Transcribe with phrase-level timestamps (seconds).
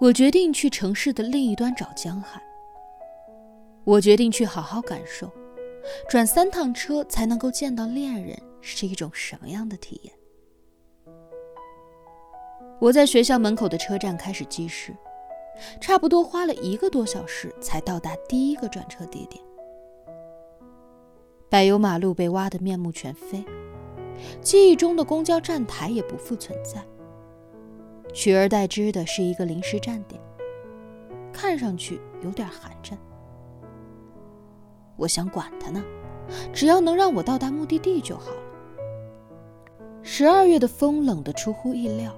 [0.00, 2.40] 我决定去城市的另一端找江海。
[3.84, 5.28] 我决定去好好感受，
[6.08, 10.14] 转三趟车才能够见到恋人是一种什么样的体验。
[12.78, 14.94] 我在学校门口的车站开始计时，
[15.80, 19.42] 差不多花了一个多小时才到达第一个转车地点。
[21.50, 23.44] 柏油马路被挖得面目全非，
[24.42, 26.86] 记忆中的公交站台也不复存在。
[28.12, 30.20] 取而代之的是一个临时站点，
[31.32, 32.96] 看上去有点寒碜。
[34.96, 35.84] 我想管他呢，
[36.52, 38.42] 只要能让我到达目的地就好了。
[40.02, 42.12] 十二月的风冷得出乎意料，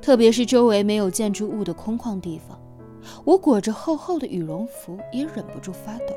[0.00, 2.60] 特别是周围没有建筑物的空旷地方，
[3.24, 6.14] 我裹着厚厚的羽绒服也忍不住发抖。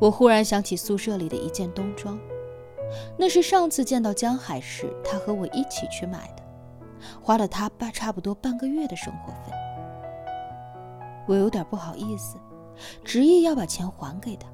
[0.00, 2.18] 我忽然想起宿舍里的一件冬装，
[3.16, 6.33] 那是上次见到江海时他和我一起去买的。
[7.22, 9.52] 花了他半差不多半个月的生活费，
[11.26, 12.36] 我有点不好意思，
[13.04, 14.48] 执意要把钱还给他。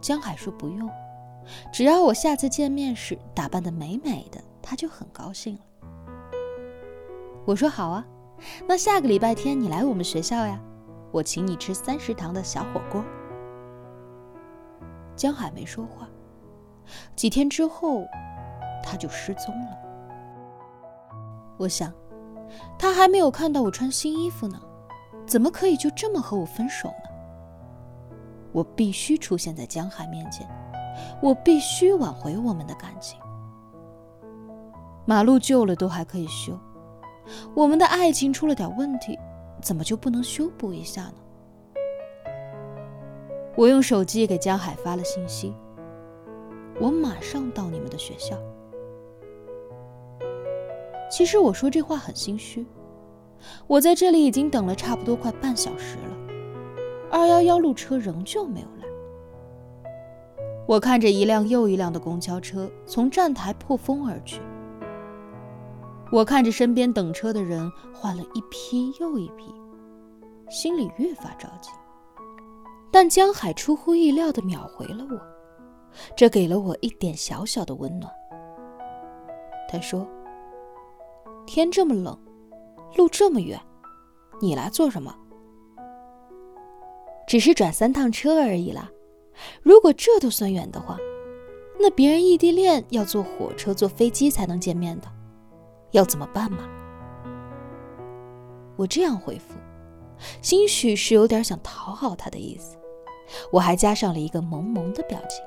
[0.00, 0.90] 江海说不用，
[1.72, 5.60] 只要我下次见面时打扮的美美的，他就很高兴了。
[7.44, 8.04] 我说好啊，
[8.66, 10.60] 那下个礼拜天你来我们学校呀，
[11.10, 13.04] 我请你吃三食堂的小火锅。
[15.14, 16.08] 江海没说话，
[17.14, 18.04] 几天之后，
[18.82, 19.81] 他就失踪了。
[21.62, 21.92] 我想，
[22.76, 24.60] 他还没有看到我穿新衣服呢，
[25.24, 27.08] 怎么可以就这么和我分手呢？
[28.50, 30.44] 我必须出现在江海面前，
[31.22, 33.16] 我必须挽回我们的感情。
[35.06, 36.58] 马路旧了都还可以修，
[37.54, 39.16] 我们的爱情出了点问题，
[39.60, 41.14] 怎么就不能修补一下呢？
[43.54, 45.54] 我用手机给江海发了信息，
[46.80, 48.36] 我马上到你们的学校。
[51.12, 52.64] 其实我说这话很心虚，
[53.66, 56.16] 我在这里已经等了差不多快半小时了，
[57.10, 59.92] 二幺幺路车仍旧没有来。
[60.66, 64.40] 我看着一辆又一辆的公交车从站台破风而去，
[66.10, 69.52] 我看着身边等车的人换了一批又一批，
[70.48, 71.68] 心里越发着急。
[72.90, 75.20] 但江海出乎意料地秒回了我，
[76.16, 78.10] 这给了我一点小小的温暖。
[79.68, 80.08] 他说。
[81.46, 82.18] 天这么冷，
[82.96, 83.60] 路这么远，
[84.40, 85.14] 你来做什么？
[87.26, 88.90] 只是转三趟车而已啦。
[89.62, 90.96] 如果这都算远的话，
[91.80, 95.08] 那别人异地恋要坐火车、坐飞机才能见面的，
[95.92, 96.68] 要怎么办嘛？
[98.76, 99.54] 我这样回复，
[100.40, 102.76] 兴许是有点想讨好他的意思，
[103.50, 105.44] 我还加上了一个萌萌的表情。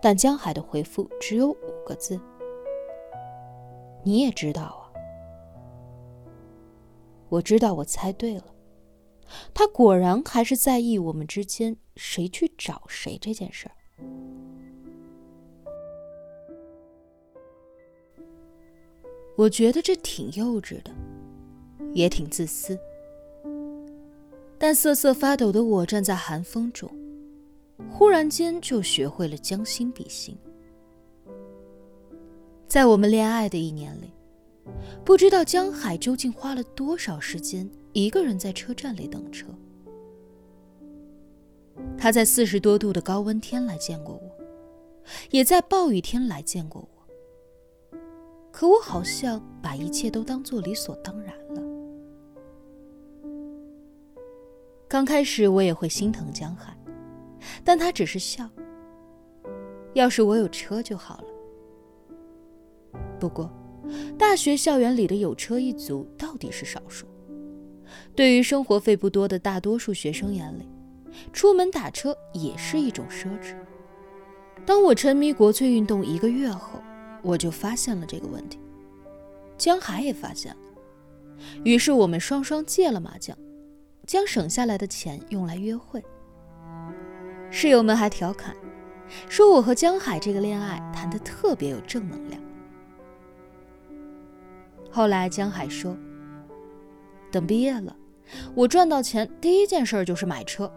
[0.00, 2.20] 但江海的回复只有五个字。
[4.06, 4.86] 你也知道啊，
[7.28, 8.54] 我知道我猜对了，
[9.52, 13.74] 他果然还是在意我们之间谁去找谁这件事儿。
[19.36, 20.92] 我觉得这挺幼稚的，
[21.92, 22.78] 也挺自私。
[24.56, 26.88] 但瑟瑟发抖的我站在寒风中，
[27.90, 30.38] 忽然间就学会了将心比心。
[32.68, 34.12] 在我们恋爱的一年里，
[35.04, 39.46] 不知道江海究竟花了多少时间一个人在车站里等车。
[41.96, 44.30] 他在四十多度的高温天来见过我，
[45.30, 47.98] 也在暴雨天来见过我。
[48.50, 51.62] 可我好像把一切都当做理所当然了。
[54.88, 56.76] 刚开始我也会心疼江海，
[57.62, 58.48] 但他只是笑。
[59.94, 61.28] 要是我有车就好了。
[63.18, 63.50] 不过，
[64.18, 67.06] 大学校园里的有车一族到底是少数。
[68.14, 70.68] 对于生活费不多的大多数学生眼里，
[71.32, 73.54] 出门打车也是一种奢侈。
[74.64, 76.80] 当我沉迷国粹运动一个月后，
[77.22, 78.58] 我就发现了这个问题。
[79.56, 80.60] 江海也发现了，
[81.64, 83.36] 于是我们双双戒了麻将，
[84.06, 86.04] 将省下来的钱用来约会。
[87.50, 88.54] 室友们还调侃，
[89.28, 92.42] 说我和江海这个恋爱谈得特别有正能量。
[94.96, 95.94] 后来江海说
[97.30, 97.94] ：“等毕业了，
[98.54, 100.72] 我赚到钱第一件事就是买车，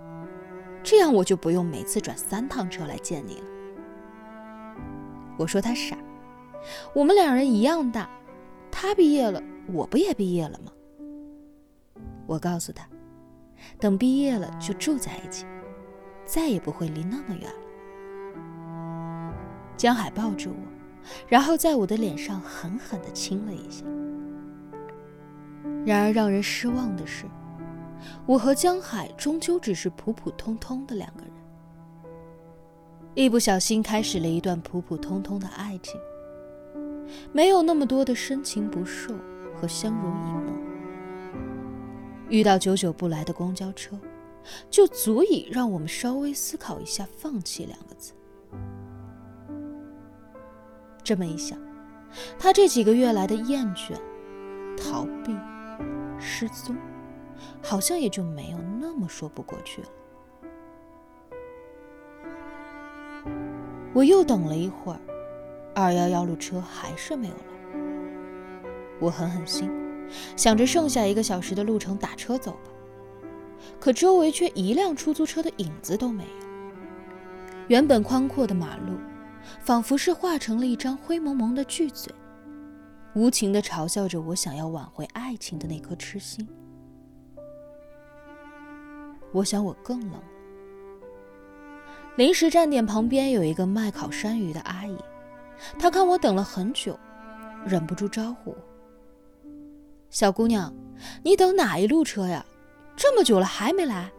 [0.84, 3.46] 这样我就不用每次转三趟车来见你了。”
[5.40, 5.98] 我说他傻，
[6.94, 8.10] 我们两人一样大，
[8.70, 10.74] 他毕业了，我不也毕业了吗？
[12.28, 12.86] 我告诉他，
[13.80, 15.46] 等毕业了就住在一起，
[16.26, 17.60] 再也不会离那么远了。
[19.78, 20.79] 江海抱住我，
[21.28, 23.84] 然后在我的脸上狠狠地亲了一下。
[25.86, 27.26] 然而让人失望的是，
[28.26, 31.32] 我和江海终究只是普普通通的两个人，
[33.16, 36.00] 一不小心开始了一段普普通通的爱情，
[37.32, 39.14] 没有那么多的深情不寿
[39.56, 40.54] 和相濡以沫。
[42.30, 43.98] 遇到久久不来的公交车，
[44.70, 48.14] 就足以让我们稍微思考一下“放弃”两个字。
[51.04, 51.58] 这么一想，
[52.38, 53.94] 他这几个月来的厌倦、
[54.78, 55.36] 逃避、
[56.20, 56.76] 失踪，
[57.64, 59.88] 好像也就没有那么说不过去了。
[63.94, 65.00] 我又等了一会儿，
[65.74, 67.42] 二幺幺路车还是没有来。
[69.00, 69.72] 我狠狠心，
[70.36, 72.70] 想着剩下一个小时的路程打车走吧，
[73.80, 76.48] 可周围却一辆出租车的影子都没有。
[77.68, 78.94] 原本宽阔的马路。
[79.62, 82.14] 仿佛是化成了一张灰蒙蒙的巨嘴，
[83.14, 86.48] 无情地嘲笑着我想要挽回爱情的那颗痴心。
[89.32, 90.22] 我想我更冷。
[92.16, 94.98] 临时站点旁边有一个卖烤山芋的阿姨，
[95.78, 96.98] 她看我等了很久，
[97.66, 98.56] 忍不住招呼
[100.10, 100.74] ：“小姑娘，
[101.24, 102.46] 你等哪一路车呀？
[102.96, 104.12] 这么久了还没来？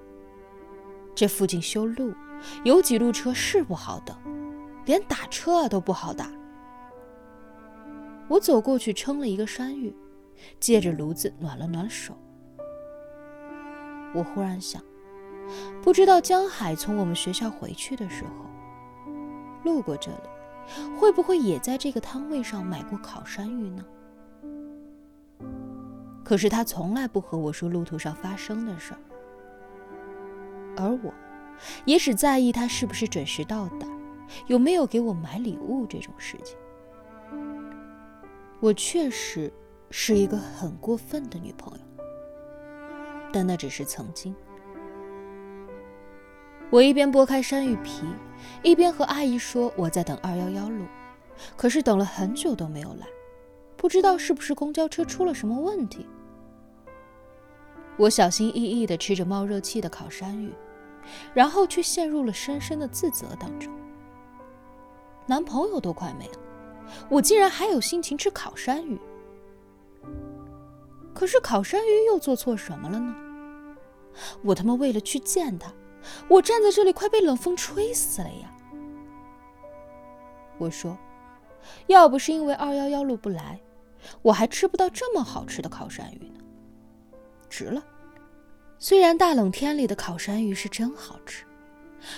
[1.15, 2.15] 这附近修路，
[2.65, 4.17] 有几路车是不好等。”
[4.91, 6.29] 连打车都不好打。
[8.27, 9.95] 我走过去称了一个山芋，
[10.59, 12.13] 借着炉子暖了暖手。
[14.13, 14.83] 我忽然想，
[15.81, 18.45] 不知道江海从我们学校回去的时候，
[19.63, 23.85] 路过这里，会不会也在这个摊位上买过烤山芋呢？
[26.25, 28.99] 可是他从来不和我说路途上发生的事儿，
[30.77, 31.15] 而我，
[31.85, 33.87] 也只在意他是不是准时到达。
[34.47, 36.56] 有没有给我买礼物这种事情？
[38.61, 39.53] 我确实
[39.91, 42.05] 是一个很过分的女朋友，
[43.32, 44.35] 但那只是曾经。
[46.69, 48.05] 我一边剥开山芋皮，
[48.62, 50.85] 一边和阿姨说我在等二幺幺路，
[51.56, 53.06] 可是等了很久都没有来，
[53.76, 56.06] 不知道是不是公交车出了什么问题。
[57.97, 60.53] 我小心翼翼地吃着冒热气的烤山芋，
[61.35, 63.73] 然后却陷入了深深的自责当中。
[65.31, 66.35] 男朋友都快没了，
[67.09, 68.99] 我竟然还有心情吃烤山芋。
[71.15, 73.15] 可是烤山芋又做错什么了呢？
[74.43, 75.73] 我他妈为了去见他，
[76.29, 78.53] 我站在这里快被冷风吹死了呀！
[80.59, 80.99] 我说，
[81.87, 83.61] 要不是因为二幺幺路不来，
[84.23, 86.41] 我还吃不到这么好吃的烤山芋呢。
[87.49, 87.81] 值了，
[88.81, 91.44] 虽然大冷天里的烤山芋是真好吃，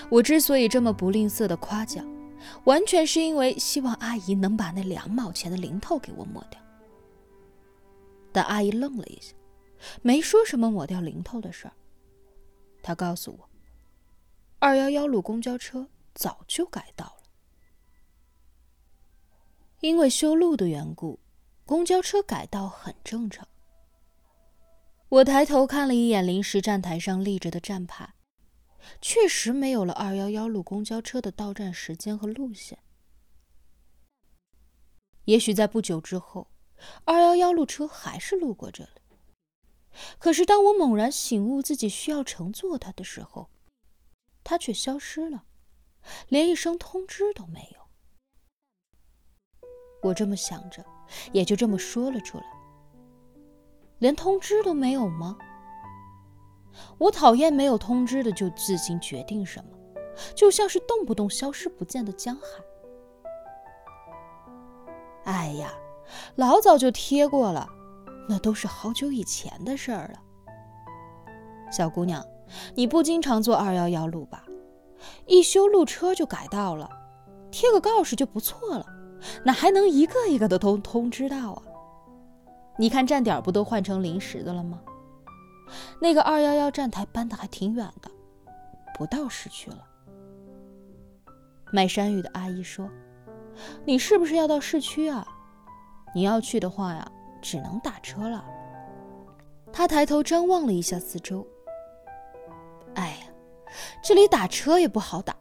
[0.08, 2.02] 我之所以这么不吝啬的夸奖。
[2.64, 6.60] 完全是因为希望阿姨能把那两毛钱的零头给我抹掉，
[8.32, 9.34] 但阿姨愣了一下，
[10.02, 11.72] 没说什么抹掉零头的事儿。
[12.82, 13.48] 她告诉我，
[14.58, 17.28] 二幺幺路公交车早就改道了，
[19.80, 21.18] 因为修路的缘故，
[21.64, 23.46] 公交车改道很正常。
[25.08, 28.14] 我抬头看了一眼临时站台上立着的站牌。
[29.00, 32.78] 确实没有了二幺幺路公交车的到站时间和路线。
[35.26, 36.48] 也许在不久之后，
[37.04, 38.90] 二幺幺路车还是路过这里。
[40.18, 43.50] 可是当我猛然醒悟自己需要乘坐它的时候，
[44.42, 45.44] 它却消失了，
[46.28, 47.82] 连一声通知都没有。
[50.02, 50.84] 我这么想着，
[51.32, 52.44] 也就这么说了出来。
[54.00, 55.38] 连通知都没有吗？
[56.98, 59.70] 我讨厌没有通知的就自行决定什么，
[60.34, 62.42] 就像是动不动消失不见的江海。
[65.24, 65.72] 哎呀，
[66.36, 67.66] 老早就贴过了，
[68.28, 70.20] 那都是好久以前的事儿了。
[71.70, 72.24] 小姑娘，
[72.74, 74.44] 你不经常坐二幺幺路吧？
[75.26, 76.88] 一修路车就改道了，
[77.50, 78.86] 贴个告示就不错了，
[79.44, 81.62] 哪还能一个一个的都通知到啊？
[82.78, 84.80] 你看站点不都换成临时的了吗？
[86.00, 88.10] 那个二幺幺站台搬的还挺远的，
[88.94, 89.78] 不到市区了。
[91.72, 92.88] 卖山芋的阿姨说
[93.86, 95.26] ：“你是不是要到市区啊？
[96.14, 97.10] 你要去的话呀，
[97.40, 98.44] 只能打车了。”
[99.72, 101.46] 她抬头张望了一下四周，
[102.94, 103.32] 哎呀，
[104.02, 105.34] 这里打车也不好打。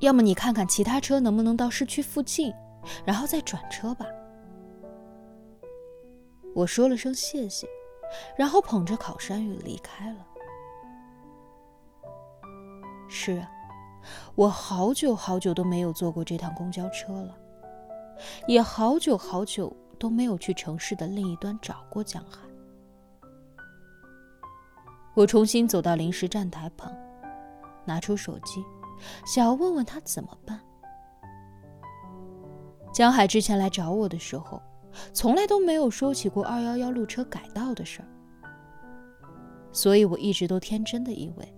[0.00, 2.54] 要么你看看其他车能不能到市区附近，
[3.04, 4.06] 然后再转车吧。
[6.54, 7.68] 我说了声谢谢。
[8.36, 10.26] 然后捧着烤山芋离开了。
[13.08, 13.50] 是啊，
[14.34, 17.36] 我好久好久都没有坐过这趟公交车了，
[18.46, 22.46] 也好久好久都没有去城市的另一端找过江海。
[25.14, 26.94] 我重新走到临时站台旁，
[27.84, 28.62] 拿出手机，
[29.26, 30.60] 想要问问他怎么办。
[32.92, 34.60] 江海之前来找我的时候，
[35.12, 38.08] 从来都没有说起过二幺幺路车改道的事儿，
[39.72, 41.54] 所以我一直都天真的以为，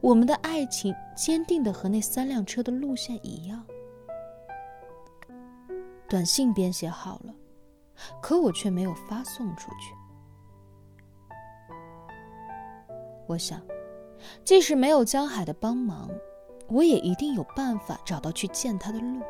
[0.00, 3.64] 我们的爱情坚定的和那三辆车的路线一样。
[6.08, 7.34] 短信编写好了，
[8.22, 9.94] 可我却没有发送出去。
[13.26, 13.60] 我想，
[14.44, 16.10] 即使没有江海的帮忙，
[16.68, 19.22] 我也一定有办法找到去见他的路。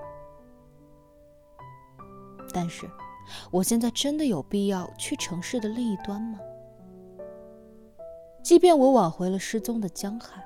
[2.52, 2.88] 但是，
[3.50, 6.38] 我现在真的有必要去城市的另一端吗？
[8.42, 10.44] 即便我挽回了失踪的江海，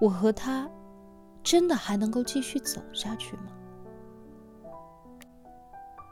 [0.00, 0.70] 我和他
[1.42, 3.48] 真的还能够继续走下去吗？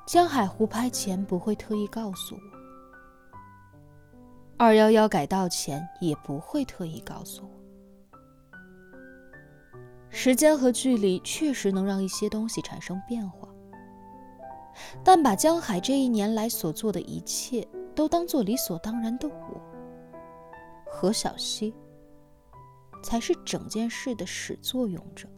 [0.06, 2.40] 江海湖拍前不会特意告诉我，
[4.56, 7.50] 二幺幺改道前也不会特意告诉我。
[10.10, 13.47] 时间和距离确实能让一些东西产生变化，
[15.02, 19.60] 但把江海这一年来所做的一切都当做理所当然的我，
[20.86, 21.74] 何小溪，
[23.02, 25.28] 才是整件事的始作俑者。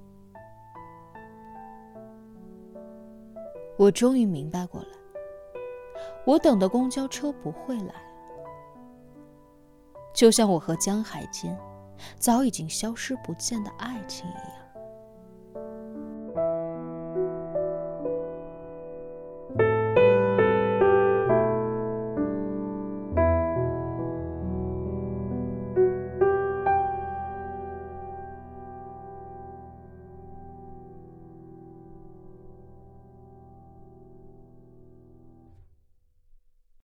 [3.78, 4.88] 我终于明白过来，
[6.26, 7.94] 我等的公交车不会来，
[10.12, 11.58] 就像我和江海间
[12.18, 14.59] 早已经消失不见的爱情一样。